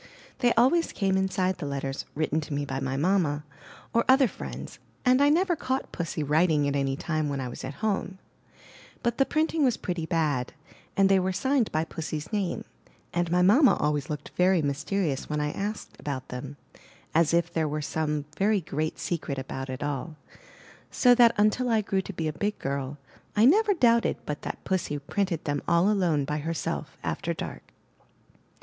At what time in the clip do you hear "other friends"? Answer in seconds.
4.09-4.79